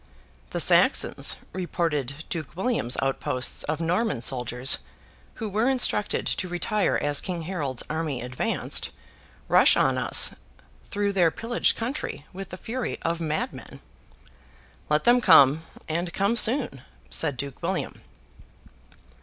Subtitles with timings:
[0.49, 4.79] 'The Saxons,' reported Duke William's outposts of Norman soldiers,
[5.35, 8.89] who were instructed to retire as King Harold's army advanced,
[9.47, 10.33] 'rush on us
[10.89, 13.79] through their pillaged country with the fury of madmen.'
[14.89, 16.81] 'Let them come, and come soon!'
[17.11, 18.01] said Duke William.